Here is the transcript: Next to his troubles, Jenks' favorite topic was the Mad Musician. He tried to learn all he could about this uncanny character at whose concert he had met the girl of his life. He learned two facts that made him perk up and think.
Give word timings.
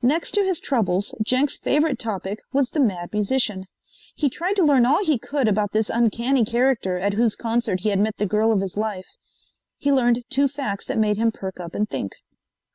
Next 0.00 0.30
to 0.30 0.42
his 0.42 0.60
troubles, 0.60 1.14
Jenks' 1.22 1.58
favorite 1.58 1.98
topic 1.98 2.38
was 2.54 2.70
the 2.70 2.80
Mad 2.80 3.12
Musician. 3.12 3.66
He 4.14 4.30
tried 4.30 4.56
to 4.56 4.64
learn 4.64 4.86
all 4.86 5.04
he 5.04 5.18
could 5.18 5.46
about 5.46 5.72
this 5.72 5.90
uncanny 5.90 6.42
character 6.42 6.96
at 6.96 7.12
whose 7.12 7.36
concert 7.36 7.80
he 7.80 7.90
had 7.90 8.00
met 8.00 8.16
the 8.16 8.24
girl 8.24 8.50
of 8.50 8.62
his 8.62 8.78
life. 8.78 9.16
He 9.76 9.92
learned 9.92 10.24
two 10.30 10.48
facts 10.48 10.86
that 10.86 10.96
made 10.96 11.18
him 11.18 11.30
perk 11.32 11.60
up 11.60 11.74
and 11.74 11.86
think. 11.86 12.14